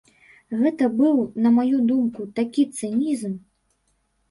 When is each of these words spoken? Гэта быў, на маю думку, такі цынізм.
Гэта 0.61 0.87
быў, 1.01 1.19
на 1.47 1.51
маю 1.59 1.77
думку, 1.91 2.27
такі 2.41 2.67
цынізм. 2.79 3.39